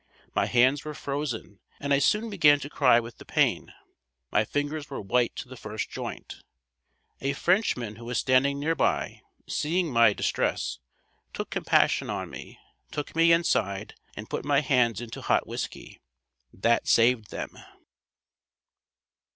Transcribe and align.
My 0.33 0.47
hands 0.47 0.83
were 0.83 0.95
frozen 0.95 1.59
and 1.79 1.93
I 1.93 1.99
soon 1.99 2.31
began 2.31 2.59
to 2.61 2.71
cry 2.71 2.99
with 2.99 3.19
the 3.19 3.23
pain. 3.23 3.71
My 4.31 4.43
fingers 4.43 4.89
were 4.89 4.99
white 4.99 5.35
to 5.35 5.47
the 5.47 5.55
first 5.55 5.91
joint. 5.91 6.37
A 7.19 7.33
Frenchman 7.33 7.97
who 7.97 8.05
was 8.05 8.17
standing 8.17 8.59
near 8.59 8.73
by, 8.73 9.21
seeing 9.47 9.91
my 9.93 10.13
distress, 10.13 10.79
took 11.33 11.51
compassion 11.51 12.09
on 12.09 12.31
me, 12.31 12.57
took 12.89 13.15
me 13.15 13.31
inside 13.31 13.93
and 14.17 14.27
put 14.27 14.43
my 14.43 14.61
hands 14.61 15.01
into 15.01 15.21
hot 15.21 15.45
whiskey. 15.45 16.01
That 16.51 16.87
saved 16.87 17.29
them. 17.29 17.55